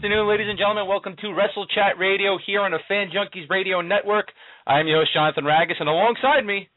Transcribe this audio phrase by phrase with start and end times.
[0.00, 0.88] Good afternoon, ladies and gentlemen.
[0.88, 4.32] Welcome to Wrestle Chat Radio here on the Fan Junkies Radio Network.
[4.66, 6.70] I'm your host, Jonathan Ragus, and alongside me,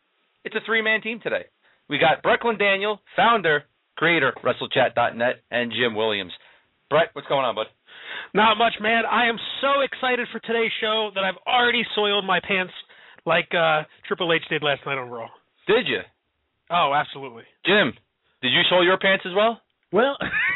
[0.44, 1.46] it's a three-man team today.
[1.88, 3.64] We got Brett Clendaniel, founder,
[3.96, 6.34] creator, WrestleChat.net, and Jim Williams.
[6.90, 7.68] Brett, what's going on, bud?
[8.34, 9.04] Not much, man.
[9.10, 12.74] I am so excited for today's show that I've already soiled my pants
[13.26, 15.30] like uh, Triple H did last night on Raw.
[15.66, 16.02] Did you?
[16.70, 17.44] Oh, absolutely.
[17.66, 17.94] Jim,
[18.42, 19.62] did you soil your pants as well?
[19.94, 20.18] Well,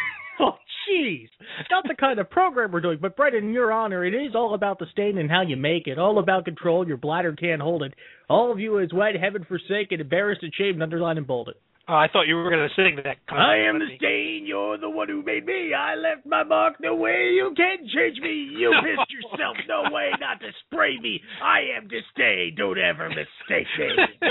[0.90, 1.30] jeez,
[1.70, 3.00] not the kind of program we're doing.
[3.02, 5.88] But Brendan, in your honor, it is all about the stain and how you make
[5.88, 6.00] it.
[6.00, 6.88] All about control.
[6.88, 7.94] Your bladder can't hold it.
[8.30, 11.56] All of you is wet, heaven forsaken, embarrassed, and shamed, underlined, and bolded.
[11.90, 13.16] Oh, I thought you were going to sing that.
[13.32, 14.44] I am the stain.
[14.46, 15.74] You're the one who made me.
[15.74, 16.76] I left my mark.
[16.82, 18.52] No way you can change me.
[18.52, 19.56] You pissed yourself.
[19.70, 21.22] No way not to spray me.
[21.42, 22.56] I am the stain.
[22.58, 23.88] Don't ever mistake me.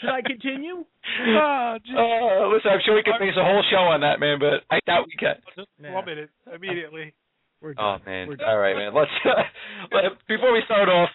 [0.00, 0.82] Should I continue?
[0.82, 1.94] Oh, geez.
[1.94, 4.80] Uh, listen, I'm sure we could finish a whole show on that, man, but I
[4.86, 5.36] doubt we can.
[5.54, 7.14] Just one minute immediately.
[7.60, 8.26] We're Oh man!
[8.26, 8.48] We're done.
[8.48, 8.94] All right, man.
[8.94, 9.10] Let's
[9.92, 11.10] let- before we start off.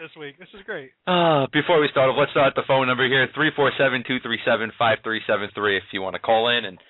[0.00, 0.96] This week, this is great.
[1.06, 4.16] Uh, before we start off, let's start the phone number here three four seven two
[4.24, 5.76] three seven five three seven three.
[5.76, 6.80] If you want to call in and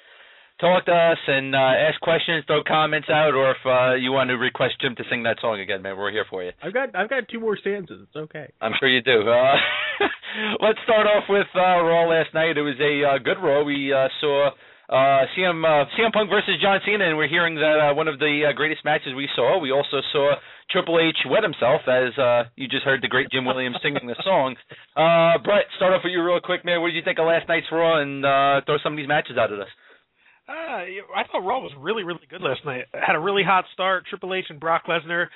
[0.60, 4.30] talk to us and uh, ask questions, throw comments out, or if uh, you want
[4.30, 6.52] to request Jim to sing that song again, man, we're here for you.
[6.62, 7.98] I've got I've got two more stanzas.
[8.06, 8.46] It's okay.
[8.60, 9.26] I'm sure you do.
[9.26, 9.58] Uh,
[10.62, 12.58] let's start off with uh, Raw last night.
[12.58, 13.64] It was a uh, good Raw.
[13.64, 14.54] We uh, saw
[14.90, 18.18] uh, CM uh, CM Punk versus John Cena, and we're hearing that uh, one of
[18.18, 19.58] the uh, greatest matches we saw.
[19.58, 20.34] We also saw
[20.70, 24.16] Triple H wet himself, as uh, you just heard the great Jim Williams singing the
[24.22, 24.54] song.
[24.96, 26.80] Uh, Brett, start off with you real quick, man.
[26.80, 29.36] What did you think of last night's Raw, and uh, throw some of these matches
[29.36, 29.68] out at us?
[30.48, 30.82] Uh,
[31.14, 32.84] I thought Raw was really, really good last night.
[32.92, 34.06] It had a really hot start.
[34.06, 35.26] Triple H and Brock Lesnar.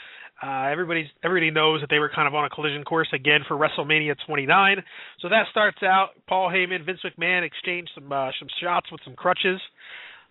[0.43, 3.57] Uh, everybody's everybody knows that they were kind of on a collision course again for
[3.57, 4.83] WrestleMania 29.
[5.21, 6.11] So that starts out.
[6.29, 9.61] Paul Heyman, Vince McMahon exchanged some uh, some shots with some crutches.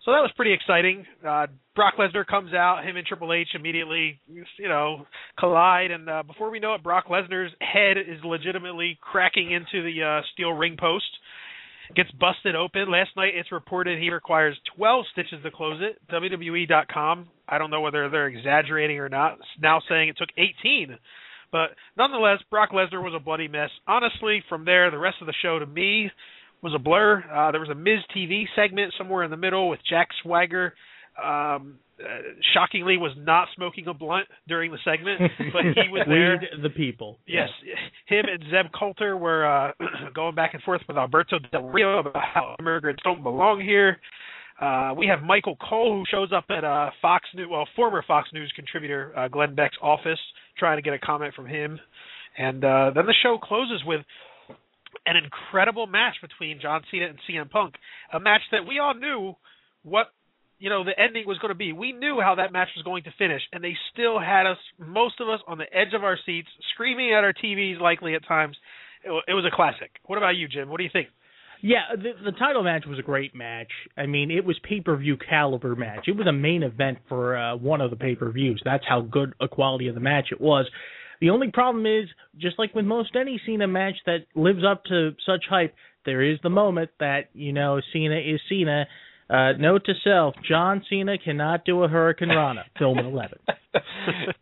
[0.04, 1.06] So that was pretty exciting.
[1.26, 2.84] Uh, Brock Lesnar comes out.
[2.84, 5.06] Him and Triple H immediately, you know,
[5.38, 5.90] collide.
[5.90, 10.26] And uh, before we know it, Brock Lesnar's head is legitimately cracking into the uh,
[10.32, 11.06] steel ring post
[11.94, 12.90] gets busted open.
[12.90, 16.00] Last night it's reported he requires 12 stitches to close it.
[16.10, 20.96] WWE.com, I don't know whether they're exaggerating or not, now saying it took 18.
[21.52, 23.70] But nonetheless, Brock Lesnar was a bloody mess.
[23.86, 26.10] Honestly, from there, the rest of the show to me
[26.64, 27.22] was a blur.
[27.30, 30.74] Uh, there was a Miz TV segment somewhere in the middle with Jack Swagger.
[31.22, 32.06] Um, uh,
[32.52, 35.20] shockingly, was not smoking a blunt during the segment,
[35.52, 36.42] but he was there.
[36.60, 37.18] The people.
[37.24, 37.50] Yes,
[38.06, 39.72] him and Zeb Colter were uh,
[40.14, 43.98] going back and forth with Alberto Del Rio about how immigrants don't belong here.
[44.60, 48.28] Uh, we have Michael Cole who shows up at uh, Fox News, well, former Fox
[48.32, 50.18] News contributor uh, Glenn Beck's office,
[50.58, 51.78] trying to get a comment from him,
[52.38, 54.00] and uh, then the show closes with
[55.06, 57.74] an incredible match between John Cena and CM Punk,
[58.12, 59.34] a match that we all knew
[59.82, 60.06] what
[60.58, 61.72] you know the ending was going to be.
[61.72, 65.20] We knew how that match was going to finish, and they still had us, most
[65.20, 68.56] of us, on the edge of our seats, screaming at our TVs, likely at times.
[69.02, 69.90] It, it was a classic.
[70.06, 70.68] What about you, Jim?
[70.68, 71.08] What do you think?
[71.62, 73.70] Yeah, the, the title match was a great match.
[73.96, 76.04] I mean, it was pay per view caliber match.
[76.06, 78.60] It was a main event for uh, one of the pay per views.
[78.64, 80.66] That's how good a quality of the match it was.
[81.20, 82.08] The only problem is,
[82.38, 86.38] just like with most any Cena match that lives up to such hype, there is
[86.42, 88.86] the moment that you know Cena is Cena.
[89.28, 92.64] Uh, note to self: John Cena cannot do a Hurricane Rana.
[92.78, 93.38] film at eleven.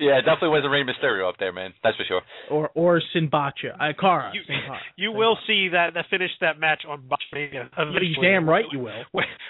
[0.01, 1.73] yeah, it definitely wasn't Rey Mysterio up there, man.
[1.85, 2.23] That's for sure.
[2.51, 4.33] Or or Sinbacha, uh, Cara.
[4.35, 4.57] You, Sin
[4.97, 7.69] you Sin will see that that finish that match on Botchmania.
[7.77, 9.05] You're damn right you will.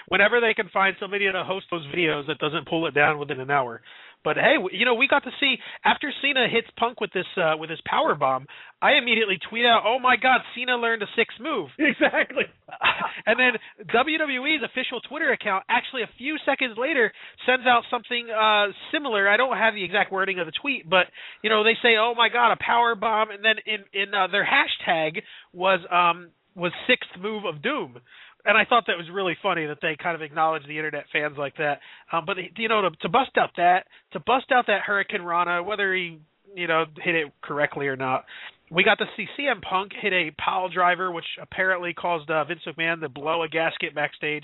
[0.07, 3.39] Whenever they can find somebody to host those videos that doesn't pull it down within
[3.39, 3.81] an hour.
[4.23, 7.55] But hey, you know we got to see after Cena hits Punk with this uh,
[7.57, 8.47] with his power bomb.
[8.81, 12.43] I immediately tweet out, "Oh my God, Cena learned a sixth move." Exactly.
[13.25, 13.53] and then
[13.93, 17.11] WWE's official Twitter account actually a few seconds later
[17.45, 19.29] sends out something uh similar.
[19.29, 21.07] I don't have the exact wording of the tweet, but
[21.43, 24.27] you know they say, "Oh my God, a power bomb," and then in in uh,
[24.27, 25.21] their hashtag
[25.53, 27.99] was um was sixth move of doom.
[28.45, 31.37] And I thought that was really funny that they kind of acknowledged the internet fans
[31.37, 31.79] like that.
[32.11, 35.63] Um, but you know, to, to bust out that to bust out that Hurricane Rana,
[35.63, 36.19] whether he
[36.53, 38.25] you know hit it correctly or not,
[38.71, 42.61] we got to see CM Punk hit a pile driver, which apparently caused uh, Vince
[42.67, 44.43] McMahon to blow a gasket backstage.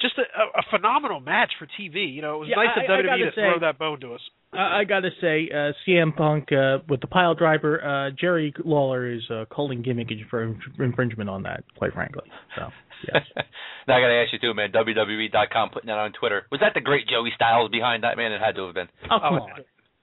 [0.00, 2.12] Just a, a, a phenomenal match for TV.
[2.14, 4.00] You know, it was Yeah, nice of I- I WWE gotta to throw that bone
[4.00, 4.20] to us.
[4.52, 9.10] I, I gotta say, uh, CM Punk uh, with the pile driver, uh, Jerry Lawler
[9.12, 12.30] is uh, calling gimmick for infringement on that, quite frankly.
[12.56, 12.68] So,
[13.12, 13.22] yes.
[13.88, 14.70] now I gotta ask you too, man.
[14.70, 16.46] WWE.com putting that on Twitter.
[16.52, 18.30] Was that the great Joey Styles behind that man?
[18.32, 18.88] It had to have been.
[19.10, 19.50] Oh come Oh, on,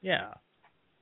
[0.01, 0.33] yeah.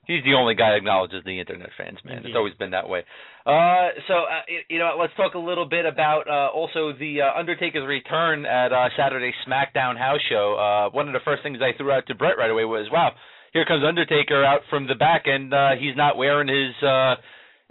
[0.09, 2.17] He's the only guy that acknowledges the internet fans, man.
[2.17, 2.29] Indeed.
[2.29, 3.05] It's always been that way.
[3.45, 7.37] Uh, so uh, you know, let's talk a little bit about uh, also the uh,
[7.37, 10.57] Undertaker's return at uh, Saturday SmackDown House Show.
[10.57, 13.11] Uh, one of the first things I threw out to Brett right away was, "Wow,
[13.53, 17.13] here comes Undertaker out from the back, and uh, he's not wearing his." Uh,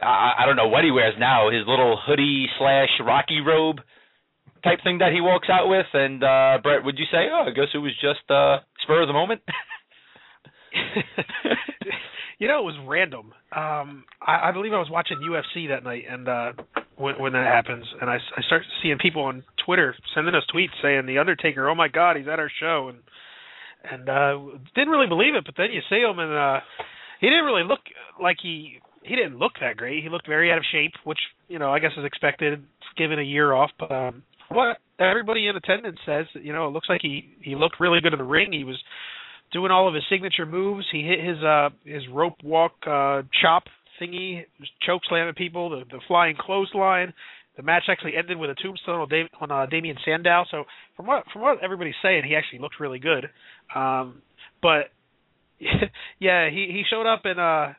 [0.01, 1.51] I, I don't know what he wears now.
[1.51, 3.81] His little hoodie slash Rocky robe
[4.63, 5.87] type thing that he walks out with.
[5.93, 9.09] And uh Brett, would you say, oh, I guess it was just uh spur of
[9.09, 9.43] the moment?
[12.39, 13.33] you know, it was random.
[13.53, 16.53] Um, I, I believe I was watching UFC that night, and uh,
[16.97, 20.75] when when that happens, and I, I start seeing people on Twitter sending us tweets
[20.83, 22.99] saying the Undertaker, oh my God, he's at our show, and
[23.91, 25.45] and uh, didn't really believe it.
[25.45, 26.61] But then you see him, and uh,
[27.21, 27.81] he didn't really look
[28.23, 30.03] like he he didn't look that great.
[30.03, 31.19] He looked very out of shape, which
[31.49, 32.63] you know I guess is expected
[32.97, 33.71] given a year off.
[33.79, 37.81] But um, what everybody in attendance says, you know, it looks like he he looked
[37.81, 38.53] really good in the ring.
[38.53, 38.79] He was
[39.53, 40.87] doing all of his signature moves.
[40.91, 43.65] He hit his uh his rope walk uh chop
[44.01, 44.45] thingy,
[44.87, 47.13] choke slamming people, the the flying clothesline.
[47.57, 50.45] The match actually ended with a tombstone on, Dave, on uh, Damien Sandow.
[50.49, 50.63] So
[50.97, 53.29] from what from what everybody's saying, he actually looked really good.
[53.75, 54.23] Um,
[54.63, 54.93] but
[56.21, 57.75] yeah, he he showed up in uh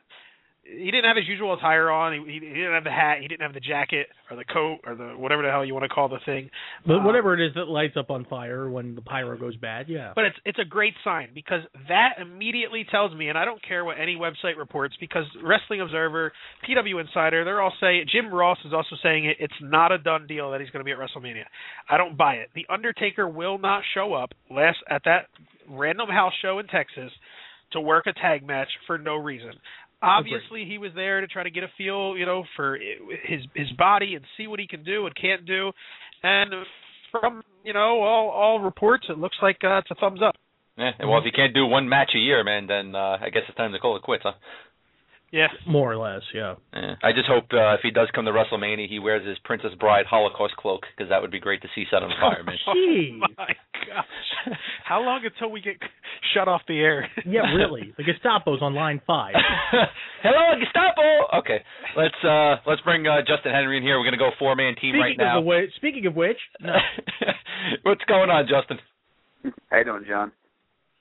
[0.70, 2.12] he didn't have his usual attire on.
[2.12, 3.18] He, he didn't have the hat.
[3.20, 5.84] He didn't have the jacket or the coat or the whatever the hell you want
[5.84, 6.50] to call the thing.
[6.86, 9.88] But Um, whatever it is that lights up on fire when the pyro goes bad,
[9.88, 10.12] yeah.
[10.14, 13.84] But it's it's a great sign because that immediately tells me, and I don't care
[13.84, 16.32] what any website reports, because Wrestling Observer,
[16.68, 18.06] PW Insider, they're all saying.
[18.10, 19.36] Jim Ross is also saying it.
[19.40, 21.44] It's not a done deal that he's going to be at WrestleMania.
[21.88, 22.50] I don't buy it.
[22.54, 25.26] The Undertaker will not show up last at that
[25.68, 27.12] random house show in Texas
[27.72, 29.52] to work a tag match for no reason.
[30.02, 32.78] Obviously, he was there to try to get a feel, you know, for
[33.24, 35.72] his his body and see what he can do and can't do.
[36.22, 36.52] And
[37.10, 40.36] from you know all all reports, it looks like uh, it's a thumbs up.
[40.78, 43.42] Yeah, well, if you can't do one match a year, man, then uh, I guess
[43.46, 44.32] it's time to call it quits, huh?
[45.32, 46.54] Yeah, More or less, yeah.
[46.74, 46.94] Yeah.
[47.04, 50.04] I just hope uh, if he does come to WrestleMania, he wears his Princess Bride
[50.04, 52.56] Holocaust cloak because that would be great to see set on fire, man.
[52.66, 53.54] Oh my
[53.94, 54.56] gosh!
[54.84, 55.76] How long until we get
[56.34, 57.08] shut off the air?
[57.24, 57.94] Yeah, really.
[57.96, 59.34] The Gestapo's on line five.
[60.22, 61.38] Hello, Gestapo.
[61.38, 61.62] Okay,
[61.96, 63.98] let's uh let's bring uh, Justin Henry in here.
[63.98, 65.38] We're gonna go four man team Speaking right now.
[65.38, 66.74] of which, speaking of which, no,
[67.82, 68.78] What's going on, Justin?
[69.70, 70.32] How you doing, John?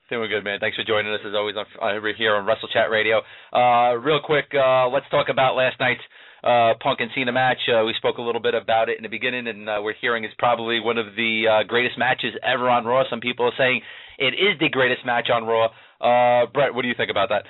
[0.10, 0.58] Doing good, man.
[0.60, 3.22] Thanks for joining us as always on uh, we're here on Wrestle Chat Radio.
[3.54, 6.02] Uh, real quick, uh, let's talk about last night's
[6.44, 7.62] uh, Punk and Cena match.
[7.70, 10.24] Uh, we spoke a little bit about it in the beginning, and uh, we're hearing
[10.24, 13.04] it's probably one of the uh, greatest matches ever on Raw.
[13.08, 13.82] Some people are saying
[14.18, 15.70] it is the greatest match on Raw.
[16.02, 17.44] Uh, Brett, what do you think about that?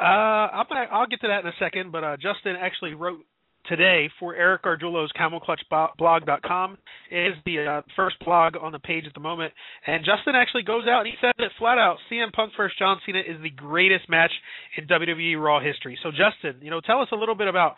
[0.00, 3.20] Uh, I'll get to that in a second, but uh, Justin actually wrote
[3.68, 6.78] today for Eric Gargiulo's CamelClutchBlog.com.
[7.10, 9.52] Is the uh, first blog on the page at the moment,
[9.86, 12.98] and Justin actually goes out and he said it flat out: CM Punk versus John
[13.04, 14.32] Cena is the greatest match
[14.76, 15.98] in WWE Raw history.
[16.02, 17.76] So, Justin, you know, tell us a little bit about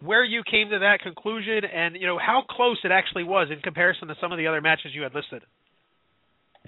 [0.00, 3.60] where you came to that conclusion, and you know how close it actually was in
[3.60, 5.42] comparison to some of the other matches you had listed.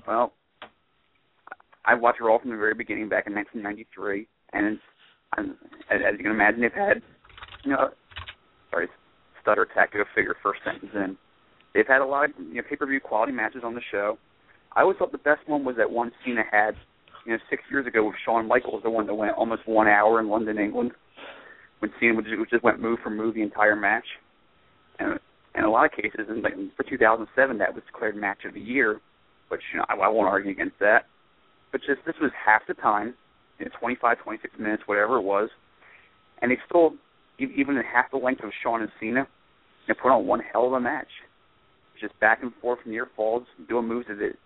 [0.06, 0.32] Well,
[1.84, 4.78] I watched Raw from the very beginning back in 1993, and
[5.38, 5.46] as
[5.90, 7.02] as you can imagine, they've had,
[7.64, 7.90] you know,
[8.70, 8.88] sorry,
[9.42, 11.16] stutter attack, go figure, first sentence in.
[11.74, 14.18] They've had a lot of you know, pay-per-view quality matches on the show.
[14.74, 16.74] I always thought the best one was that one Cena had,
[17.26, 20.20] you know, six years ago with Shawn Michaels, the one that went almost one hour
[20.20, 20.92] in London, England,
[21.80, 24.06] when Cena just, just went move for move the entire match.
[24.98, 25.18] And
[25.54, 28.60] in a lot of cases, in like for 2007, that was declared match of the
[28.60, 29.00] year,
[29.48, 31.06] which you know I, I won't argue against that.
[31.72, 33.14] But just this was half the time,
[33.58, 35.48] you know, 25, 26 minutes, whatever it was,
[36.42, 36.94] and they still,
[37.56, 39.26] even half the length of Shawn and Cena,
[39.88, 41.08] they put on one hell of a match.
[42.00, 44.36] Just back and forth near falls, doing moves that it,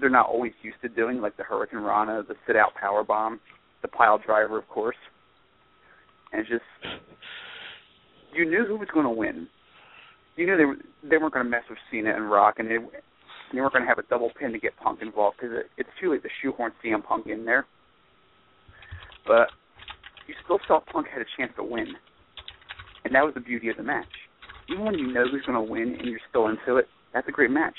[0.00, 3.40] they're not always used to doing, like the Hurricane Rana, the sit out power bomb,
[3.82, 4.96] the pile driver, of course.
[6.32, 6.62] And just
[8.34, 9.48] you knew who was going to win.
[10.36, 12.78] You knew they were they weren't going to mess with Cena and Rock, and they
[13.52, 15.88] they weren't going to have a double pin to get Punk involved because it, it's
[16.00, 17.66] too late to shoehorn CM Punk in there.
[19.26, 19.48] But
[20.26, 21.86] you still saw Punk had a chance to win,
[23.04, 24.06] and that was the beauty of the match.
[24.70, 27.32] Even when you know who's going to win and you're still into it, that's a
[27.32, 27.74] great match.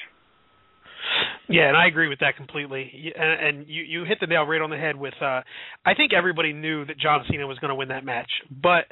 [1.50, 3.14] Yeah, and I agree with that completely.
[3.18, 5.14] And, and you you hit the nail right on the head with.
[5.22, 5.42] uh
[5.86, 8.86] I think everybody knew that John Cena was going to win that match, but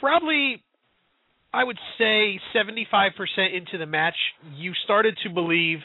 [0.00, 0.62] probably
[1.52, 3.12] I would say 75%
[3.56, 4.16] into the match,
[4.56, 5.78] you started to believe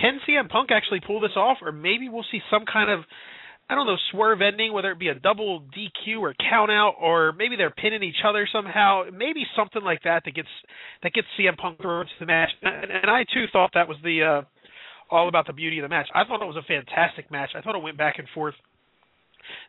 [0.00, 3.00] can CM Punk actually pull this off, or maybe we'll see some kind of
[3.68, 7.32] I don't know swerve ending, whether it be a double DQ or count out, or
[7.32, 9.04] maybe they're pinning each other somehow.
[9.12, 10.48] Maybe something like that that gets
[11.02, 12.50] that gets CM Punk through into the match.
[12.62, 15.88] And, and I too thought that was the uh, all about the beauty of the
[15.88, 16.08] match.
[16.14, 17.50] I thought it was a fantastic match.
[17.56, 18.54] I thought it went back and forth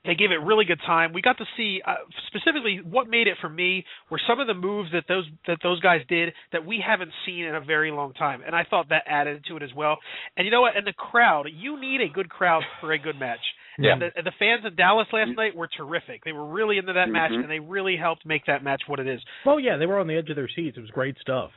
[0.05, 1.13] They gave it really good time.
[1.13, 1.95] We got to see uh,
[2.27, 5.79] specifically what made it for me were some of the moves that those that those
[5.81, 9.03] guys did that we haven't seen in a very long time, and I thought that
[9.07, 9.97] added to it as well.
[10.35, 10.77] And you know what?
[10.77, 13.41] And the crowd, you need a good crowd for a good match.
[13.77, 13.93] Yeah.
[13.93, 16.23] And the, and the fans in Dallas last night were terrific.
[16.25, 17.41] They were really into that match, Mhm.
[17.43, 19.21] and they really helped make that match what it is.
[19.45, 20.77] Well, yeah, they were on the edge of their seats.
[20.77, 21.51] It was great stuff.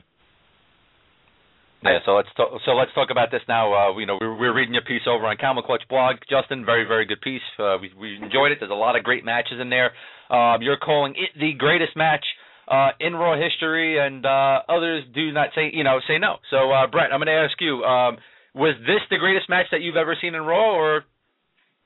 [1.83, 3.73] Yeah, so let's talk, so let's talk about this now.
[3.73, 6.63] Uh, you know, we're, we're reading your piece over on Camel Clutch blog, Justin.
[6.63, 7.41] Very, very good piece.
[7.57, 8.59] Uh, we, we enjoyed it.
[8.59, 9.91] There's a lot of great matches in there.
[10.29, 12.23] Um, you're calling it the greatest match
[12.67, 16.37] uh, in Raw history, and uh, others do not say, you know, say no.
[16.51, 18.17] So, uh, Brett, I'm going to ask you: um,
[18.53, 21.01] Was this the greatest match that you've ever seen in Raw, or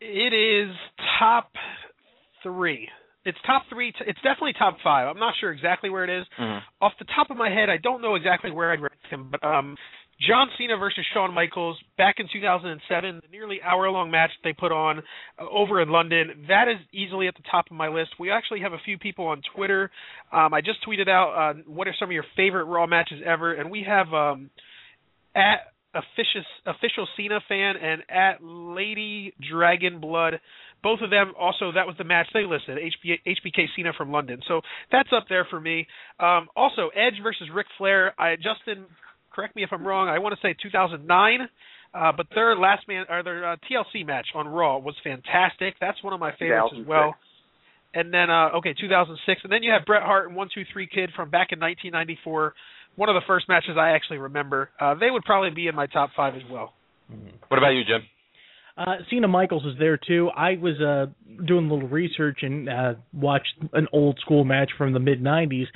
[0.06, 0.76] It is
[1.20, 1.52] top
[2.44, 2.88] three.
[3.26, 3.92] It's top three.
[3.92, 5.08] T- it's definitely top five.
[5.08, 6.28] I'm not sure exactly where it is.
[6.80, 9.44] Off the top of my head, I don't know exactly where I'd rank him, but
[9.44, 9.76] um,
[10.22, 15.00] John Cena versus Shawn Michaels back in 2007, the nearly hour-long match they put on
[15.40, 16.46] uh, over in London.
[16.48, 18.12] That is easily at the top of my list.
[18.20, 19.90] We actually have a few people on Twitter.
[20.32, 23.54] Um, I just tweeted out uh, what are some of your favorite Raw matches ever,
[23.54, 24.50] and we have um,
[25.36, 30.40] at official official Cena fan and at Lady Dragon Blood.
[30.84, 34.42] Both of them also that was the match they listed HB, HBK Cena from London.
[34.48, 34.62] So
[34.92, 35.88] that's up there for me.
[36.20, 38.14] Um, also Edge versus Ric Flair.
[38.20, 38.86] I Justin,
[39.34, 40.10] correct me if I'm wrong.
[40.10, 41.50] I want to say 2009.
[41.94, 45.76] Uh, but their last man or their uh, TLC match on Raw was fantastic.
[45.80, 47.16] That's one of my favorites as well.
[47.94, 50.86] And then uh okay, 2006, and then you have Bret Hart and One Two Three
[50.86, 52.54] Kid from back in 1994.
[52.96, 54.70] One of the first matches I actually remember.
[54.80, 56.74] Uh, they would probably be in my top five as well.
[57.48, 58.02] what about you, Jim?
[58.78, 60.30] Uh, Cena Michaels is there too.
[60.36, 61.06] I was uh,
[61.46, 65.68] doing a little research and uh, watched an old school match from the mid '90s.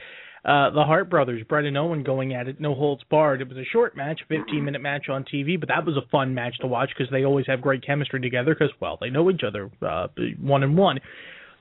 [0.43, 3.41] Uh, the Hart brothers, Bret and Owen, going at it, no holds barred.
[3.41, 6.33] It was a short match, 15 minute match on TV, but that was a fun
[6.33, 8.55] match to watch because they always have great chemistry together.
[8.55, 10.07] Because well, they know each other uh,
[10.41, 10.99] one and one.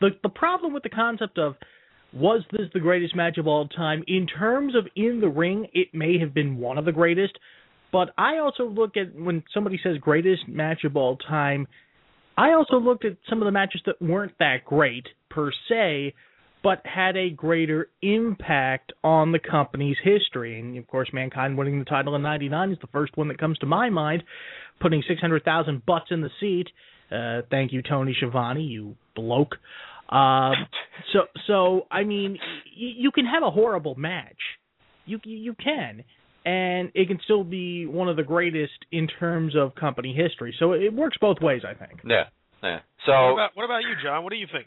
[0.00, 1.54] The the problem with the concept of
[2.12, 5.88] was this the greatest match of all time in terms of in the ring, it
[5.92, 7.38] may have been one of the greatest.
[7.92, 11.66] But I also look at when somebody says greatest match of all time,
[12.36, 16.14] I also looked at some of the matches that weren't that great per se,
[16.62, 20.58] but had a greater impact on the company's history.
[20.58, 23.58] And of course, Mankind winning the title in '99 is the first one that comes
[23.58, 24.22] to my mind,
[24.80, 26.68] putting 600,000 butts in the seat.
[27.10, 29.56] Uh, thank you, Tony Schiavone, you bloke.
[30.08, 30.54] Um,
[31.12, 34.36] so, so I mean, y- you can have a horrible match.
[35.06, 36.04] You you can,
[36.44, 40.54] and it can still be one of the greatest in terms of company history.
[40.58, 42.00] So it works both ways, I think.
[42.04, 42.24] Yeah,
[42.62, 42.80] yeah.
[43.06, 44.22] So What about, what about you, John?
[44.24, 44.66] What do you think?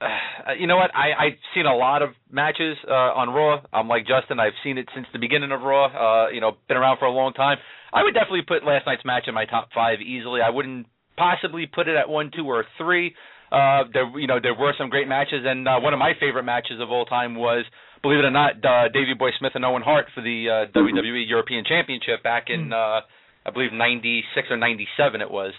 [0.40, 0.90] Uh, you know what?
[0.94, 3.60] I I've seen a lot of matches uh, on Raw.
[3.74, 4.40] I'm like Justin.
[4.40, 5.84] I've seen it since the beginning of Raw.
[5.84, 7.58] Uh, you know, been around for a long time.
[7.92, 10.40] I would definitely put last night's match in my top five easily.
[10.40, 10.86] I wouldn't
[11.18, 13.14] possibly put it at one, two, or three.
[13.50, 16.44] Uh, there, you know, there were some great matches, and uh, one of my favorite
[16.44, 17.64] matches of all time was,
[18.02, 21.28] believe it or not, uh, Davey Boy Smith and Owen Hart for the uh, WWE
[21.28, 23.00] European Championship back in, uh,
[23.44, 25.52] I believe, '96 or '97 it was.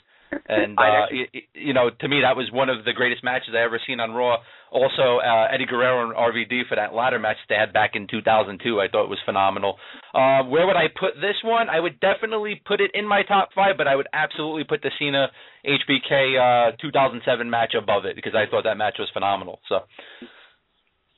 [0.48, 3.24] And uh, actually- y- y- you know, to me, that was one of the greatest
[3.24, 4.38] matches I ever seen on Raw.
[4.72, 8.80] Also, uh, Eddie Guerrero and RVD for that ladder match they had back in 2002,
[8.80, 9.76] I thought it was phenomenal.
[10.14, 11.68] Uh, where would I put this one?
[11.70, 14.92] I would definitely put it in my top five, but I would absolutely put the
[14.98, 15.28] Cena
[15.66, 19.60] HBK uh, 2007 match above it because I thought that match was phenomenal.
[19.68, 19.80] So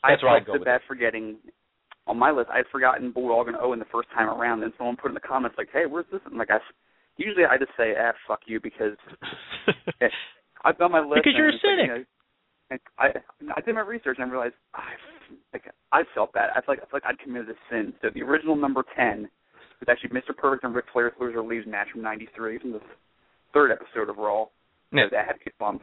[0.03, 1.37] That's I where I'd felt go so with bad forgetting
[2.07, 2.49] on my list.
[2.51, 5.21] I had forgotten Bulldog and Owen the first time around, and someone put in the
[5.21, 6.57] comments like, "Hey, where's this?" And like I,
[7.17, 8.97] usually I just say, "Ah, fuck you," because
[10.65, 11.23] I've got my list.
[11.23, 11.89] Because you're a like, you cynic.
[11.89, 12.03] know,
[12.71, 13.07] and I
[13.55, 14.83] I did my research and I realized I
[15.51, 16.49] like I felt bad.
[16.55, 17.93] I felt like I felt like I'd committed a sin.
[18.01, 19.29] So the original number ten
[19.79, 20.35] was actually Mr.
[20.35, 22.81] Perfect and Ric Flair's loser leaves match from '93 from the
[23.53, 24.45] third episode of Raw.
[24.91, 25.05] Yeah.
[25.11, 25.81] That had goosebumps.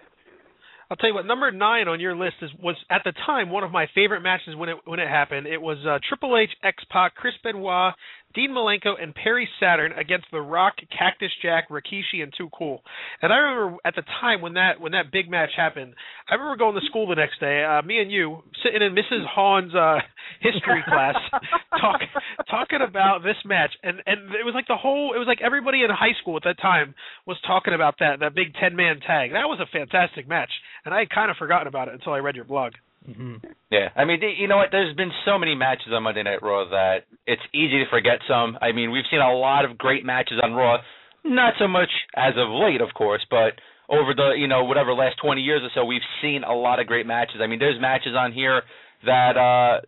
[0.90, 1.26] I'll tell you what.
[1.26, 4.56] Number nine on your list is was at the time one of my favorite matches
[4.56, 5.46] when it when it happened.
[5.46, 7.94] It was uh, Triple H, X Pac, Chris Benoit,
[8.34, 12.82] Dean Malenko, and Perry Saturn against The Rock, Cactus Jack, Rikishi, and Too Cool.
[13.22, 15.94] And I remember at the time when that when that big match happened,
[16.28, 17.64] I remember going to school the next day.
[17.64, 19.26] Uh, me and you sitting in Mrs.
[19.26, 19.98] Hawn's uh,
[20.40, 21.16] history class,
[21.80, 22.00] talk,
[22.48, 25.12] talking about this match, and and it was like the whole.
[25.14, 26.94] It was like everybody in high school at that time
[27.26, 29.32] was talking about that that big ten man tag.
[29.32, 30.50] That was a fantastic match,
[30.84, 32.72] and I had kind of forgotten about it until I read your blog.
[33.04, 33.36] hmm
[33.70, 34.68] Yeah, I mean, you know what?
[34.70, 38.58] There's been so many matches on Monday Night Raw that it's easy to forget some.
[38.60, 40.78] I mean, we've seen a lot of great matches on Raw,
[41.24, 43.52] not so much as of late, of course, but
[43.88, 46.86] over the you know whatever last 20 years or so, we've seen a lot of
[46.86, 47.36] great matches.
[47.42, 48.62] I mean, there's matches on here
[49.06, 49.80] that uh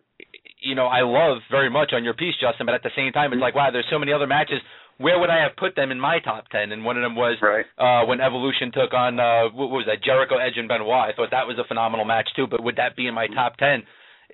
[0.64, 2.66] you know, I love very much on your piece, Justin.
[2.66, 4.60] But at the same time, it's like, wow, there's so many other matches.
[4.98, 6.70] Where would I have put them in my top ten?
[6.70, 7.66] And one of them was Right.
[7.78, 10.04] uh, when Evolution took on uh, what was that?
[10.04, 11.08] Jericho, Edge, and Benoit.
[11.08, 12.46] I thought that was a phenomenal match too.
[12.46, 13.82] But would that be in my top ten?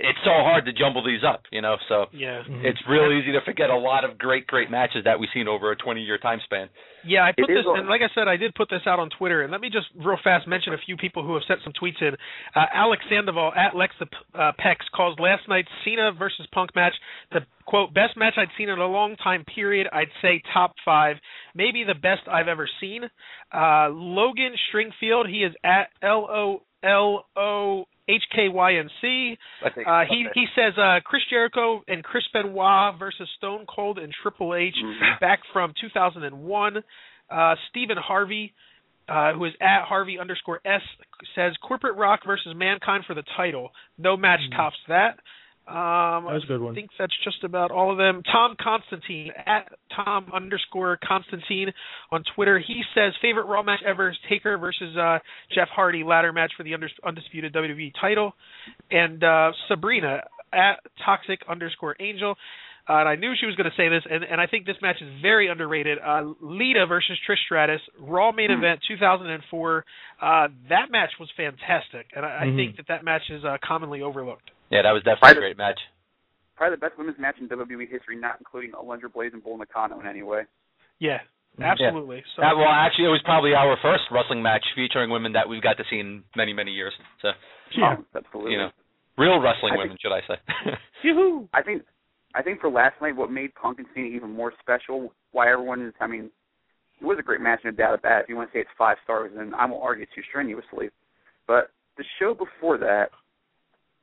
[0.01, 1.77] It's so hard to jumble these up, you know.
[1.89, 2.43] So Yeah.
[2.63, 5.73] it's real easy to forget a lot of great, great matches that we've seen over
[5.73, 6.69] a 20-year time span.
[7.05, 9.01] Yeah, I put It this, on- and like I said, I did put this out
[9.01, 9.43] on Twitter.
[9.43, 12.01] And let me just real fast mention a few people who have sent some tweets
[12.01, 12.15] in.
[12.55, 14.07] Uh, Alex Sandoval at Lex the
[14.39, 16.95] uh, Pex calls last night's Cena versus Punk match
[17.33, 19.45] the quote best match I'd seen in a long time.
[19.53, 19.89] Period.
[19.93, 21.17] I'd say top five,
[21.55, 23.03] maybe the best I've ever seen.
[23.53, 29.39] Uh, Logan Stringfield, he is at L O L O H K Y N C.
[29.63, 33.99] I think Uh, he he says uh, Chris Jericho and Chris Benoit versus Stone Cold
[33.99, 35.21] and Triple H Mhm.
[35.21, 36.83] back from 2001.
[37.31, 38.55] Uh, Stephen Harvey,
[39.09, 40.83] uh, who is at Harvey underscore S,
[41.35, 43.73] says Corporate Rock versus Mankind for the title.
[43.99, 44.57] No match Mhm.
[44.57, 45.19] tops that.
[45.69, 48.23] Um, That was a good I think that's just about all of them.
[48.33, 51.73] Tom Constantine at Tom underscore Constantine
[52.11, 52.59] on Twitter.
[52.59, 55.19] He says favorite Raw match ever is Taker versus uh,
[55.55, 56.73] Jeff Hardy ladder match for the
[57.05, 58.33] undisputed WWE title.
[58.91, 60.23] And uh, Sabrina
[60.55, 62.35] at Toxic underscore Angel.
[62.89, 64.77] Uh, and I knew she was going to say this, and, and I think this
[64.81, 65.99] match is very underrated.
[65.99, 68.57] Uh, Lita versus Trish Stratus, Raw main Hmm.
[68.65, 69.85] event 2004.
[70.23, 72.57] Uh, that match was fantastic, and I, I Mhm.
[72.57, 74.51] think that that match is uh, commonly overlooked.
[74.71, 75.41] Yeah, that was definitely a Right.
[75.41, 75.81] great match.
[76.57, 80.01] Probably the best women's match in WWE history, not including Alundra Blaze and Bull Nakano
[80.01, 80.45] in any way.
[80.99, 81.21] Yeah,
[81.59, 81.65] Mhm.
[81.65, 82.25] absolutely.
[82.35, 85.63] So Uh, well, actually, it was probably our first wrestling match featuring women that we've
[85.63, 86.95] got to see in many, many years.
[87.21, 87.33] So,
[87.71, 87.97] Yeah.
[87.99, 88.53] Oh, absolutely.
[88.53, 88.73] you know,
[89.17, 90.39] real wrestling I women, should I say?
[91.03, 91.49] Yoo-hoo.
[91.53, 91.85] I think
[92.35, 95.81] I think for last night, what made Punk and Cena even more special, why everyone
[95.81, 96.31] is, I mean,
[97.01, 98.23] it was a great match, no doubt about it.
[98.25, 100.91] If you want to say it's five stars, then I won't argue too strenuously.
[101.47, 103.11] But the show before that,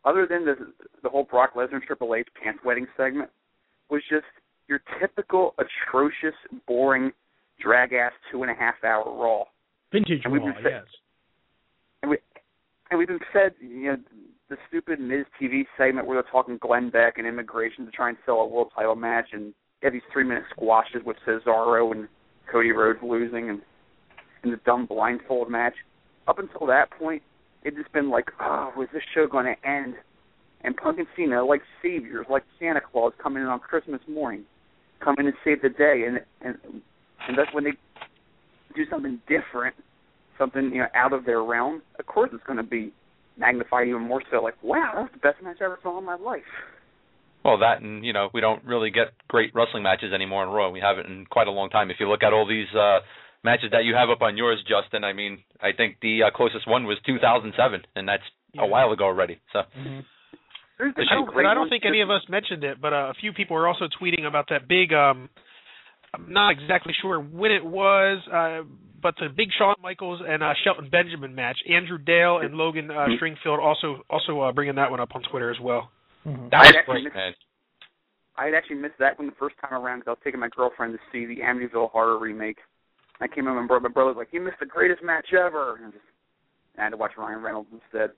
[0.06, 0.56] other than the
[1.04, 3.30] the whole Brock Lesnar Triple H pants wedding segment,
[3.90, 4.26] was just
[4.68, 6.36] your typical atrocious,
[6.68, 7.12] boring,
[7.60, 9.44] drag ass two and a half hour Raw.
[9.92, 10.84] Vintage And Raw, been yes.
[12.02, 12.18] and we
[12.90, 13.98] and we've been fed you know
[14.50, 18.18] the stupid Miz TV segment where they're talking Glenn Beck and immigration to try and
[18.26, 22.08] sell a world title match, and have these three minute squashes with Cesaro and
[22.52, 23.62] Cody Rhodes losing, and
[24.44, 25.74] and the dumb blindfold match.
[26.28, 27.22] Up until that point,
[27.66, 29.96] it just been like, oh, was this show going to end?
[30.64, 34.46] And Punk and Cena, like saviors, like Santa Claus, coming in on Christmas morning,
[35.04, 36.82] come in and save the day, and and
[37.28, 37.72] and that's when they
[38.76, 39.76] do something different
[40.38, 42.92] something you know out of their realm, of course it's going to be
[43.38, 44.42] magnified even more so.
[44.42, 46.42] Like, wow, that's the best match I ever saw in my life.
[47.44, 50.70] well, that and you know, we don't really get great wrestling matches anymore in Raw.
[50.72, 51.90] We haven't in quite a long time.
[51.90, 53.00] If you look at all these uh
[53.46, 56.68] matches that you have up on yours, Justin, I mean, I think the uh, closest
[56.68, 58.64] one was 2007, and that's Yeah.
[58.64, 59.40] a while ago already.
[59.54, 60.04] So, Mhm.
[60.80, 63.14] I I don't, and I don't think any of us mentioned it, but uh, a
[63.22, 64.92] few people are also tweeting about that big.
[64.94, 65.30] um
[66.14, 68.64] I'm not exactly sure when it was, uh,
[69.02, 71.58] but the big Shawn Michaels and uh, Shelton Benjamin match.
[71.68, 73.18] Andrew Dale and Logan uh, Mhm.
[73.20, 75.92] Stringfield also also uh, bringing that one up on Twitter as well.
[76.26, 76.50] Mhm.
[76.52, 77.34] that was I actually great, missed- man.
[78.38, 80.50] I had actually missed that one the first time around because I was taking my
[80.50, 82.60] girlfriend to see the Amityville Horror remake.
[83.22, 85.76] I came home and bro- my brother was like, "You missed the greatest match ever,"
[85.78, 86.04] and I, just,
[86.78, 88.12] I had to watch Ryan Reynolds instead.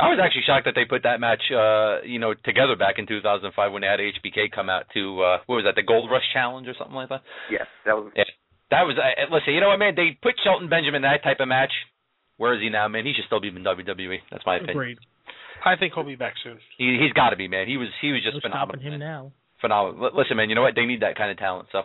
[0.00, 3.06] I was actually shocked that they put that match, uh, you know, together back in
[3.06, 6.26] 2005 when they had HBK come out to uh, what was that, the Gold Rush
[6.32, 7.22] Challenge or something like that.
[7.50, 8.10] Yes, that was.
[8.16, 8.24] Yeah.
[8.72, 8.96] That was.
[8.98, 9.94] Uh, listen, you know what, man?
[9.94, 11.70] They put Shelton Benjamin in that type of match.
[12.38, 13.06] Where is he now, man?
[13.06, 14.18] He should still be in WWE.
[14.32, 14.74] That's my opinion.
[14.76, 14.98] Agreed.
[15.64, 16.58] I think he'll be back soon.
[16.76, 17.68] He he's got to be, man.
[17.68, 18.82] He was he was No just stopping phenomenal.
[18.82, 18.98] him man.
[18.98, 19.32] now.
[19.60, 20.06] Phenomenal.
[20.10, 20.48] L- Listen, man.
[20.50, 20.74] You know what?
[20.74, 21.68] They need that kind of talent.
[21.70, 21.82] So,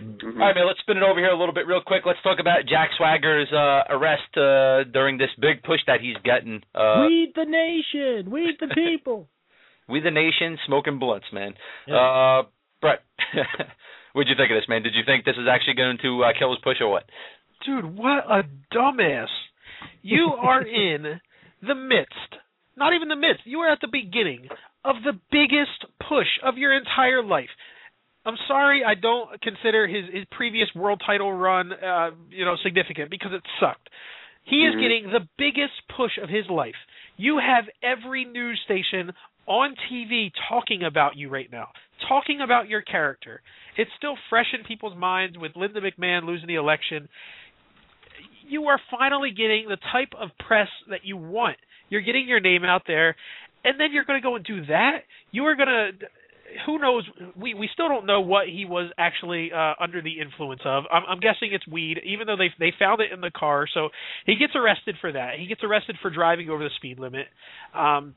[0.00, 0.32] Mhm.
[0.34, 0.66] all right, man.
[0.66, 2.06] Let's spin it over here a little bit real quick.
[2.06, 6.62] Let's talk about Jack Swagger's uh, arrest uh, during this big push that he's getting.
[6.74, 8.30] Uh, Weed the nation.
[8.30, 9.28] We the people.
[9.88, 11.54] we the nation smoking blunts, man.
[11.86, 11.96] Yeah.
[11.96, 12.42] Uh,
[12.80, 13.00] Brett,
[14.12, 14.82] what'd you think of this, man?
[14.82, 17.04] Did you think this is actually going to uh, kill his push or what?
[17.66, 18.42] Dude, what a
[18.74, 19.28] dumbass.
[20.02, 21.20] You are in
[21.62, 22.36] the midst,
[22.76, 24.48] not even the midst, you are at the beginning
[24.84, 27.50] of the biggest push of your entire life.
[28.26, 33.10] I'm sorry I don't consider his his previous world title run uh, you know significant
[33.10, 33.88] because it sucked.
[34.44, 34.80] He is Mhm.
[34.80, 36.76] getting the biggest push of his life.
[37.16, 39.12] You have every news station
[39.46, 41.68] on TV talking about you right now,
[42.08, 43.42] talking about your character.
[43.76, 47.08] It's still fresh in people's minds with Linda McMahon losing the election.
[48.46, 51.56] You are finally getting the type of press that you want.
[51.88, 53.16] You're getting your name out there,
[53.64, 55.04] and then you're going to go and do that.
[55.30, 55.92] You are going to
[56.66, 57.04] who knows
[57.36, 61.02] we we still don't know what he was actually uh under the influence of i'm
[61.08, 63.88] i'm guessing it's weed even though they they found it in the car so
[64.26, 67.26] he gets arrested for that he gets arrested for driving over the speed limit
[67.74, 68.14] um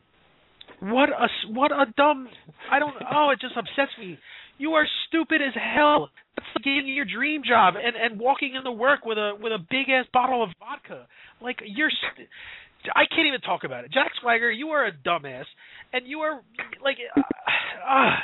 [0.80, 2.28] What a what a dumb.
[2.72, 2.96] I don't.
[3.14, 4.18] Oh, it just upsets me.
[4.58, 6.10] You are stupid as hell.
[6.36, 9.60] That's like getting your dream job and and walking into work with a with a
[9.60, 11.08] big ass bottle of vodka.
[11.42, 11.92] Like you're.
[11.92, 12.28] St-
[12.96, 13.94] I can't even talk about it.
[13.94, 15.46] Jack Swagger, you are a dumbass,
[15.94, 16.42] and you are
[16.84, 16.98] like.
[17.16, 17.22] Uh,
[17.82, 18.16] uh,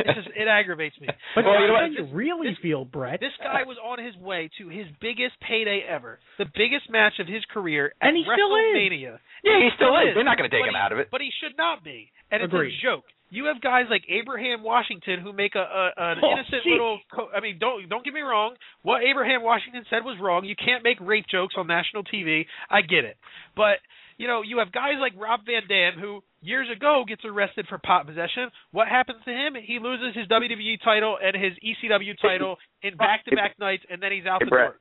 [0.00, 1.08] it just it aggravates me.
[1.34, 1.92] But Well, you know what?
[1.92, 3.20] you really this- feel, Brett.
[3.20, 7.26] This guy was on his way to his biggest payday ever, the biggest match of
[7.26, 8.74] his career at And he still is.
[8.76, 9.18] WrestleMania.
[9.42, 10.08] yeah, he still Still is.
[10.10, 10.14] is.
[10.14, 11.08] They're not going to take But him he- out of it.
[11.10, 12.10] But he should not be.
[12.30, 13.04] And it's a joke.
[13.30, 16.70] You have guys like Abraham Washington who make a, a an Oh, innocent gee.
[16.70, 17.00] little.
[17.12, 18.54] Co- I mean, don't don't get me wrong.
[18.82, 20.44] What Abraham Washington said was wrong.
[20.44, 22.46] You can't make rape jokes on national TV.
[22.70, 23.16] I get it,
[23.56, 23.82] but
[24.18, 27.78] you know you have guys like Rob Van Dam who years ago gets arrested for
[27.78, 28.50] pot possession.
[28.70, 29.54] What happens to him?
[29.56, 34.26] He loses his WWE title and his ECW title in back-to-back nights, and then he's
[34.26, 34.68] out Hey, the Brett.
[34.68, 34.80] door.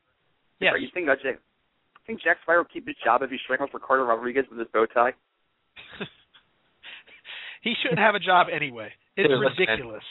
[0.60, 0.74] Yes.
[0.80, 3.72] You think uh, Jack, you think Jack Swagger will keep his job if he strangled
[3.74, 5.14] Ricardo Rodriguez with his bow tie?
[7.62, 8.92] he shouldn't have a job anyway.
[9.16, 10.04] It's Dude, listen, ridiculous.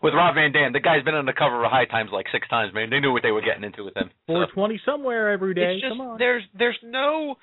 [0.00, 2.46] With Rob Van Dam, the guy's been on the cover of High Times like six
[2.48, 2.88] times, man.
[2.90, 4.10] They knew what they were getting into with him.
[4.30, 4.34] So.
[4.54, 5.74] 420 somewhere every day.
[5.74, 6.18] It's just Come on.
[6.18, 7.34] there's there's no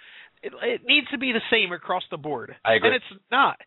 [0.42, 2.56] it, it needs to be the same across the board.
[2.64, 2.90] I agree.
[2.90, 3.60] And it's not.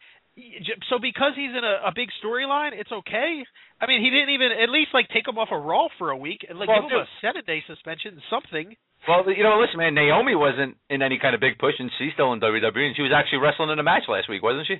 [0.88, 3.42] So because he's in a, a big storyline, it's okay.
[3.80, 6.16] I mean, he didn't even at least like take him off a Raw for a
[6.16, 7.04] week and like Well, give him dude.
[7.04, 8.74] a seven day suspension, something.
[9.06, 9.94] Well, you know, listen, man.
[9.94, 13.02] Naomi wasn't in any kind of big push, and she's still in WWE, and she
[13.02, 14.74] was actually wrestling in a match last week, wasn't she?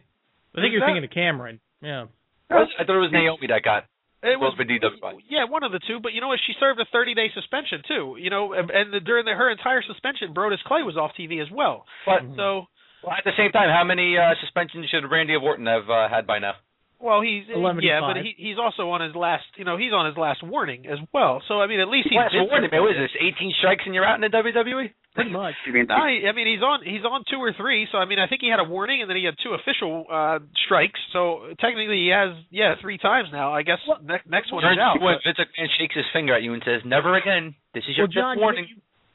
[0.55, 1.61] I think you're Who's thinking of Cameron.
[1.83, 2.07] Yeah.
[2.51, 3.85] Was- I thought it was Naomi that got.
[4.23, 5.23] It was DWI.
[5.31, 6.01] yeah, one of the two.
[6.03, 6.41] But you know what?
[6.47, 8.17] She served a 30 day suspension too.
[8.19, 11.41] You know, and, and the, during the, her entire suspension, Brodus Clay was off TV
[11.41, 11.85] as well.
[12.05, 12.67] But So,
[13.05, 16.27] well, at the same time, how many uh, suspensions should Randy Orton have uh, had
[16.27, 16.55] by now?
[17.01, 19.45] Well, he's 11 to yeah, but he, he's also on his last.
[19.57, 21.43] You know, he's on his last warning as well.
[21.47, 22.87] So I mean, at least he's Last been warning, through- man.
[22.91, 23.35] What is this?
[23.39, 24.91] 18 strikes and you're out in the WWE?
[25.15, 25.55] Pretty much.
[25.67, 27.89] You No, I mean he's on he's on two or three.
[27.91, 30.07] So I mean I think he had a warning and then he had two official
[30.11, 31.01] uh strikes.
[31.13, 33.53] So technically he has yeah three times now.
[33.53, 35.01] I guess Well, next next one Turns is out.
[35.03, 37.55] when but- Vince McMahon shakes his finger at you and says, "Never again.
[37.75, 38.67] This is your Well, John, fifth you warning."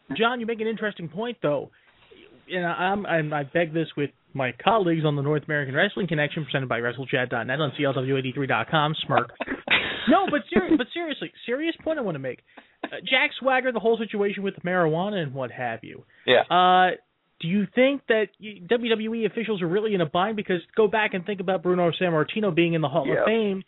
[0.09, 1.71] make- John, you make an interesting point, though.
[2.51, 6.43] And I'm, and I beg this with my colleagues on the North American Wrestling Connection,
[6.45, 8.95] presented by WrestleChat.net on CLW83.com.
[9.05, 9.29] Smirk.
[10.09, 12.39] no, but ser- but seriously, serious point I want to make.
[12.83, 16.03] Uh, Jack Swagger, the whole situation with the marijuana and what have you.
[16.25, 16.41] Yeah.
[16.49, 16.91] Uh,
[17.39, 20.35] do you think that WWE officials are really in a bind?
[20.37, 23.19] Because go back and think about Bruno Sammartino being in the Hall Yeah.
[23.21, 23.63] of Fame.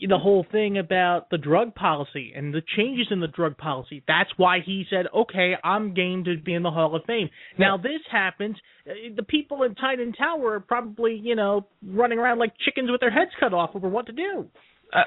[0.00, 4.02] The whole thing about the drug policy and the changes in the drug policy.
[4.06, 7.76] That's why he said, "Okay, I'm game to be in the Hall of Fame." Now
[7.76, 8.56] this happens.
[8.88, 13.00] uh, The people in Titan Tower are probably, you know, running around like chickens with
[13.00, 14.48] their heads cut off over what to do.
[14.92, 15.04] uh,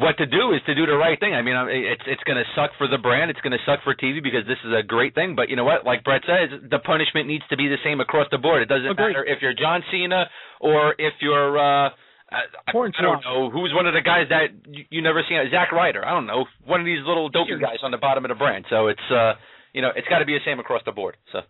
[0.00, 1.34] what to do is to do the right thing.
[1.34, 3.30] I mean, it's it's going to suck for the brand.
[3.30, 5.34] It's going to suck for TV because this is a great thing.
[5.36, 5.84] But you know what?
[5.84, 8.62] Like Brett says, the punishment needs to be the same across the board.
[8.62, 9.08] It doesn't Agreed.
[9.08, 10.28] matter if you're John Cena
[10.60, 11.58] or if you're.
[11.58, 11.90] uh
[12.34, 13.22] I, I, I don't Hornswoggle.
[13.24, 15.38] know who's one of the guys that you, you never seen.
[15.50, 16.04] Zack Ryder.
[16.04, 18.64] I don't know one of these little dopey guys on the bottom of the brand.
[18.68, 19.34] So it's uh
[19.72, 21.16] you know it's got to be the same across the board.
[21.32, 21.40] So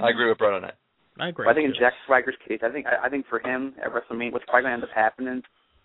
[0.00, 0.76] I agree with Brett on that.
[1.18, 1.46] I agree.
[1.48, 4.32] I think in Jack Swagger's case, I think I, I think for him at WrestleMania,
[4.32, 5.42] what's probably going to end up happening,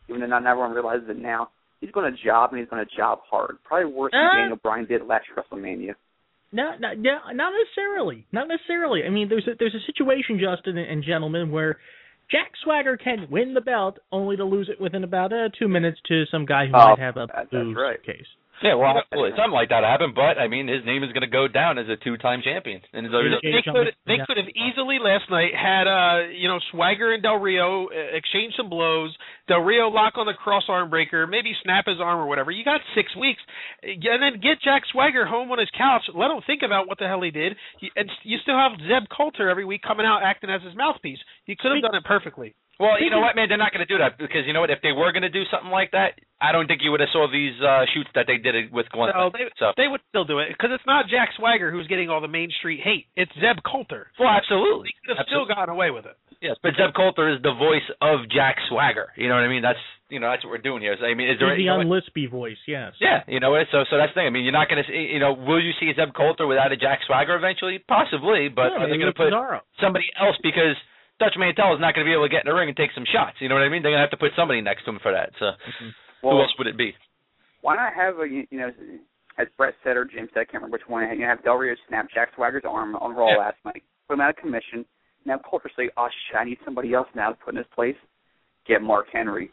[0.08, 1.50] even though not everyone realizes it now,
[1.82, 3.58] he's going to job and he's going to job hard.
[3.66, 4.22] Probably worse Uh.
[4.22, 5.96] than Daniel Bryan did last WrestleMania.
[6.54, 8.26] No, no, no, not necessarily.
[8.32, 9.04] Not necessarily.
[9.04, 11.80] I mean, there's a, there's a situation, Justin and gentlemen, where
[12.32, 16.00] Jack Swagger can win the belt, only to lose it within about uh, two minutes
[16.08, 18.02] to some guy who Oh, might have a that's right.
[18.04, 18.26] case.
[18.62, 19.02] Yeah, well, Yeah.
[19.02, 19.36] absolutely.
[19.36, 21.90] Something like that happened, but I mean, his name is going to go down as
[21.90, 22.82] a two-time champion.
[22.94, 27.14] And his They could they could have easily last night had uh you know Swagger
[27.14, 29.16] and Del Rio uh, exchange some blows.
[29.48, 32.50] Del Rio lock on the cross arm breaker, maybe snap his arm or whatever.
[32.52, 33.42] You got six weeks,
[33.84, 36.04] and then get Jack Swagger home on his couch.
[36.14, 37.56] Let him think about what the hell he did,
[37.96, 41.20] and you still have Zeb Colter every week coming out acting as his mouthpiece.
[41.46, 42.56] You could have done it perfectly.
[42.80, 43.48] Well, you know what, man?
[43.48, 44.70] They're not going to do that because you know what?
[44.70, 47.10] If they were going to do something like that, I don't think you would have
[47.16, 49.16] saw these uh shoots that they did with Glenn.
[49.16, 52.10] So they so, they would still do it because it's not Jack Swagger who's getting
[52.12, 53.08] all the Main Street hate.
[53.16, 54.12] It's Zeb Colter.
[54.20, 54.92] well, absolutely.
[54.92, 56.20] He could have still gotten away with it.
[56.44, 59.08] Yes, but Zeb Colter is the voice of Jack Swagger.
[59.16, 59.64] You know what I mean?
[59.64, 59.80] That's
[60.12, 61.00] you know that's what we're doing here.
[61.00, 62.92] So, I mean, is there He's you the know what- unlispy voice, yes.
[63.00, 63.72] Yeah, you know what?
[63.72, 64.28] So so that's the thing.
[64.28, 65.16] I mean, you're not going to see.
[65.16, 67.80] You know, will you see Zeb Colter without a Jack Swagger eventually?
[67.88, 69.64] Possibly, but yeah, are they going to put Cesaro.
[69.80, 70.76] somebody else because
[71.20, 72.92] Dutch Mantell is not going to be able to get in the ring and take
[72.94, 73.38] some shots.
[73.40, 73.82] You know what I mean?
[73.82, 75.32] They're going to have to put somebody next to him for that.
[75.40, 75.90] So mm-hmm.
[76.22, 76.94] who Well, else would it be?
[77.62, 78.70] why not have a you you know,
[79.40, 81.02] as Brett said or Jim said, I can't remember which one.
[81.18, 83.38] You have Del Rio snap Jack Swagger's arm on Raw Yeah.
[83.38, 84.86] last night, put him out of commission.
[85.26, 87.96] Now Colter say, "Oh shit, I need somebody else now to put in his place."
[88.68, 89.50] Get Mark Henry.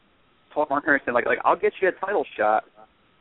[0.52, 2.64] Talk Mark Henry said, "Like, like I'll get you a title shot,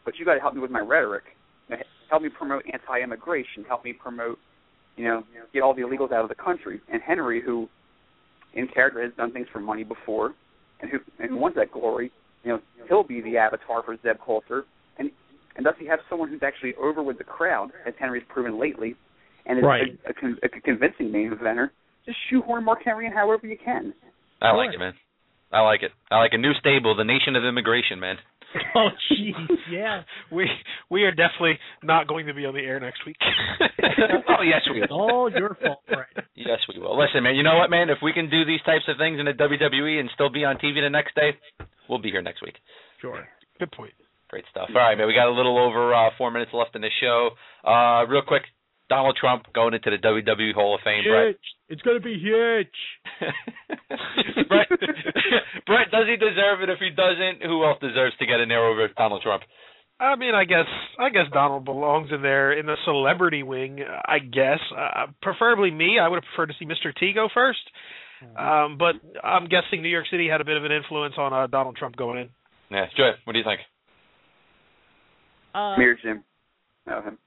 [0.03, 1.23] but you got to help me with my rhetoric.
[1.69, 1.77] You
[2.09, 3.63] help me promote anti-immigration.
[3.67, 4.37] Help me promote,
[4.97, 5.23] you know,
[5.53, 7.69] get all the illegals out of the country." And Henry, who
[8.53, 10.33] in character has done things for money before,
[10.81, 12.11] and who and who wants that glory.
[12.43, 14.63] You know, he'll be the avatar for Zeb Colter,
[14.97, 15.11] and
[15.55, 18.95] and thus you have someone who's actually over with the crowd, as Henry's proven lately,
[19.45, 19.97] and is Right.
[20.05, 21.69] a, a, con- a convincing main eventer.
[22.05, 23.93] Just shoehorn Mark Henry in however you can.
[24.41, 24.93] I like it, man.
[25.51, 25.91] I like it.
[26.09, 28.15] I like a new stable, the Nation of Immigration, man.
[28.75, 29.33] Oh, jeez,
[29.69, 30.01] yeah.
[30.31, 30.49] We
[30.89, 33.17] we are definitely not going to be on the air next week.
[34.29, 36.25] oh yes, we It's all your fault, Brett.
[36.35, 36.97] Yes, we will.
[36.97, 37.35] Listen, man.
[37.35, 37.89] You know what, man?
[37.89, 40.55] If we can do these types of things in the WWE and still be on
[40.55, 41.31] TV the next day,
[41.89, 42.55] we'll be here next week.
[43.01, 43.27] Sure.
[43.59, 43.93] Good point.
[44.29, 44.69] Great stuff.
[44.69, 45.07] All right, man.
[45.07, 47.31] We got a little over uh, four minutes left in the show.
[47.67, 48.43] Uh, real quick,
[48.91, 51.03] Donald Trump going into the WWE Hall of Fame.
[51.07, 51.27] Brett.
[51.27, 51.37] Huge.
[51.69, 52.67] It's gonna be huge.
[54.49, 55.60] Brett, Brett,
[55.91, 56.69] does he deserve it?
[56.69, 59.43] If he doesn't, who else deserves to get in there over Donald Trump?
[59.99, 60.65] I mean, I guess
[60.99, 63.79] I guess Donald belongs in there in the celebrity wing.
[64.05, 65.99] I guess, uh, preferably me.
[66.01, 66.95] I would have preferred to see Mr.
[66.97, 67.61] T go first,
[68.35, 71.45] um, but I'm guessing New York City had a bit of an influence on uh,
[71.45, 72.29] Donald Trump going in.
[72.71, 73.59] Yeah, Joy, what do you think?
[75.53, 76.23] Uh, Mere Jim.
[76.87, 77.17] No, him.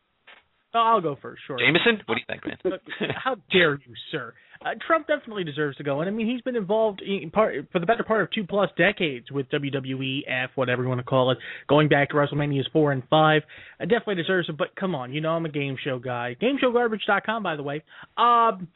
[0.74, 1.42] I'll go first.
[1.46, 1.58] Sure.
[1.58, 3.10] Jameson, what do you think, man?
[3.24, 4.34] How dare you, sir?
[4.64, 7.78] Uh, Trump definitely deserves to go, and I mean he's been involved in part for
[7.78, 11.30] the better part of two plus decades with WWE, F, whatever you want to call
[11.32, 13.42] it, going back to WrestleManias four and five.
[13.80, 16.36] Uh, definitely deserves it, but come on, you know I'm a game show guy.
[16.40, 17.82] GameShowGarbage.com, by the way.
[18.16, 18.68] Um,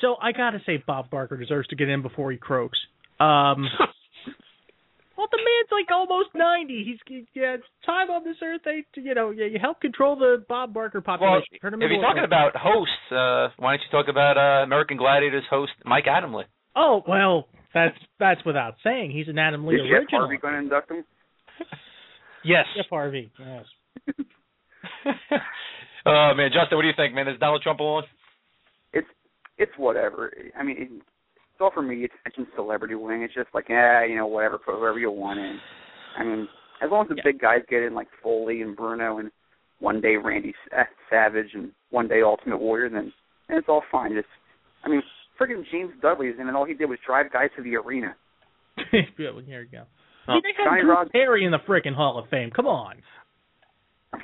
[0.00, 2.78] so I gotta say Bob Barker deserves to get in before he croaks.
[3.20, 3.66] Um,
[5.20, 6.82] well, the man's like almost ninety.
[6.88, 8.62] He's he, yeah, it's time on this earth.
[8.64, 11.60] They you know yeah, you help control the Bob Barker population.
[11.60, 14.64] Turn him if you're a- talking about hosts, uh, why don't you talk about uh,
[14.64, 16.44] American Gladiators host Mike Adamle?
[16.74, 19.10] Oh well, that's that's without saying.
[19.10, 20.20] He's an Adam Lee Is Jeff original.
[20.22, 21.04] Harvey going to induct him?
[22.42, 22.64] Yes.
[22.74, 23.30] Jeff Harvey.
[23.38, 23.64] Yes.
[26.06, 27.28] oh man, Justin, what do you think, man?
[27.28, 28.04] Is Donald Trump alone?
[28.94, 29.06] It's
[29.58, 30.32] it's whatever.
[30.58, 31.04] I mean, it, it's
[31.60, 32.04] all for me.
[32.04, 33.22] It's mentioned celebrity wing.
[33.22, 34.58] It's just like, yeah, you know, whatever.
[34.58, 35.58] Put whoever you want in.
[36.18, 36.48] I mean,
[36.82, 37.22] as long as the Yeah.
[37.24, 39.30] big guys get in, like Foley and Bruno, and
[39.80, 40.54] one day Randy
[41.10, 43.12] Savage, and one day Ultimate Warrior, then,
[43.48, 44.12] it's all fine.
[44.14, 44.28] Just,
[44.84, 45.02] I mean,
[45.40, 48.14] freaking James Dudley's in, and all he did was drive guys to the arena.
[48.92, 49.84] Yeah, well, Here we go.
[50.28, 50.34] Oh.
[50.34, 52.50] You think Johnny Drew Rod- Perry in the frickin' Hall of Fame?
[52.50, 52.96] Come on.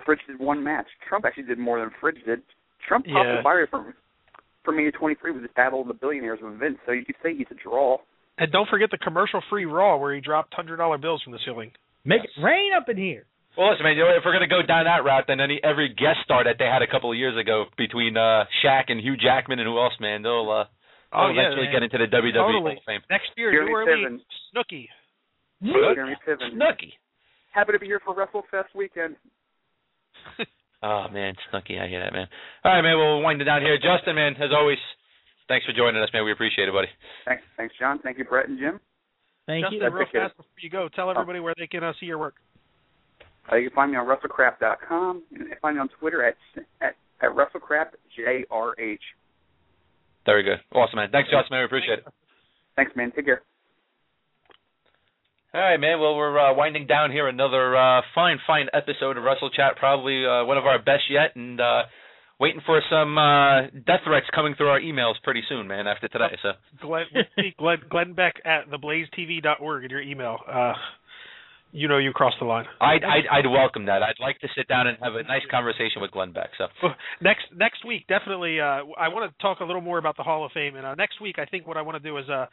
[0.05, 0.87] Fridge did one match.
[1.09, 2.43] Trump actually did more than Fridge did.
[2.89, 3.37] Trump topped Yeah.
[3.37, 3.95] the fire for
[4.67, 6.77] for me at 23 with his battle of the billionaires with Vince.
[6.85, 7.97] So you could say he's a draw.
[8.37, 11.71] And don't forget the commercial-free Raw where he dropped hundred dollar bills from the ceiling.
[12.05, 13.25] Make it rain up in here.
[13.57, 13.97] Well, listen, man.
[13.97, 16.57] You know, if we're gonna go down that route, then any every guest star that
[16.59, 19.81] they had a couple of years ago between uh Shaq and Hugh Jackman and who
[19.81, 20.69] else, man, they'll uh
[21.17, 21.73] Oh they'll yeah, eventually man.
[21.73, 23.01] get into the WWE Hall of Fame.
[23.09, 24.53] next year, Jeremy New Orleans, Piven.
[24.53, 24.85] Snooki.
[25.95, 26.53] Jeremy Piven.
[26.53, 26.93] Snooki.
[27.57, 29.17] Happy to be here for WrestleFest weekend.
[30.83, 32.29] Oh man, Snooki, I hear that, man.
[32.65, 32.99] All right, man.
[32.99, 33.77] We'll wind it down here.
[33.77, 34.79] Justin, man, as always,
[35.49, 36.25] thanks for joining us, man.
[36.25, 36.89] We appreciate it, buddy.
[37.25, 37.99] Thanks, thanks, John.
[38.03, 38.81] Thank you, Brett and Jim.
[39.47, 39.91] Thank Justin, you.
[39.91, 42.35] real fast before you go, tell everybody where they can uh, see your work.
[43.51, 46.35] Uh, you can find me on WrestleCrap.com and find me on Twitter at
[46.81, 48.99] at, at WrestleCrapJRH.
[50.27, 50.59] Very good.
[50.73, 51.09] Awesome, man.
[51.13, 51.61] Thanks, Justin, man.
[51.61, 52.07] We appreciate it.
[52.75, 53.13] Thanks, man.
[53.15, 53.43] Take care.
[55.57, 55.99] All right, man.
[56.01, 57.29] Well, we're uh, winding down here.
[57.29, 59.77] Another uh, fine, fine episode of Wrestle Chat.
[59.77, 61.85] Probably uh, one of our best yet, and uh,
[62.39, 65.87] waiting for some uh, death threats coming through our emails pretty soon, man.
[65.87, 66.51] After today, so
[66.83, 67.07] Glenn,
[67.59, 70.37] Glenn, Glenn Beck at theblazetv.org in your email.
[70.47, 70.75] Uh,
[71.77, 72.65] you know you crossed the line.
[72.81, 74.03] I'd, I'd I'd welcome that.
[74.03, 76.49] I'd like to sit down and have a nice conversation with Glenn Beck.
[76.57, 78.61] So Well, next next week, definitely.
[78.61, 80.95] Uh, I want to talk a little more about the Hall of Fame, and uh,
[80.95, 82.47] next week, I think what I want to do is uh,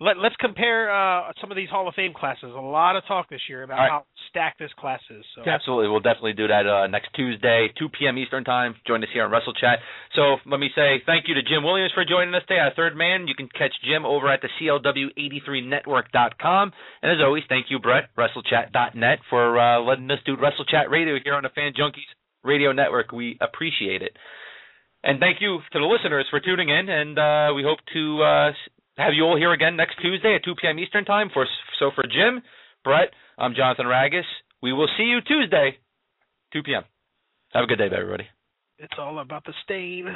[0.00, 2.52] let let's compare uh, some of these Hall of Fame classes.
[2.54, 3.90] A lot of talk this year about right.
[3.90, 5.24] how stacked this class is.
[5.34, 5.88] So Absolutely.
[5.88, 8.18] We'll definitely do that uh, next Tuesday, 2 p.m.
[8.18, 8.74] Eastern Time.
[8.86, 9.78] Join us here on Wrestle Chat.
[10.14, 12.94] So let me say thank you to Jim Williams for joining us today, our third
[12.96, 13.26] man.
[13.26, 16.72] You can catch Jim over at the CLW83network.com.
[17.02, 18.10] And as always, thank you, Brett,
[18.66, 22.08] WrestleChat.net, for uh, letting us do Wrestle Chat Radio here on the Fan Junkies
[22.44, 23.12] Radio Network.
[23.12, 24.16] We appreciate it.
[25.02, 26.88] And thank you to the listeners for tuning in.
[26.88, 28.52] And uh, we hope to uh,
[28.96, 30.78] have you all here again next Tuesday at 2 p.m.
[30.78, 31.30] Eastern Time.
[31.32, 31.46] For
[31.78, 32.42] So for Jim,
[32.84, 34.26] Brett, I'm Jonathan Ragus.
[34.62, 35.78] We will see you Tuesday,
[36.52, 36.82] 2 p.m.
[37.54, 38.26] Have a good day, everybody.
[38.78, 40.06] it's all about the stain.